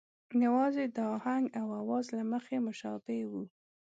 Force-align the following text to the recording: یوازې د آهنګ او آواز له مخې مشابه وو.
یوازې 0.45 0.85
د 0.95 0.97
آهنګ 1.15 1.45
او 1.59 1.67
آواز 1.81 2.05
له 2.17 2.23
مخې 2.31 2.57
مشابه 2.67 3.15
وو. 3.31 3.43